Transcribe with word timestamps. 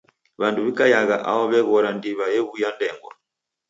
W'andu 0.39 0.59
w'ikaiagha 0.65 1.17
aho 1.29 1.41
w'aghora 1.51 1.89
ndiwa 1.97 2.25
ew'uya 2.37 2.69
ndengwa. 2.75 3.11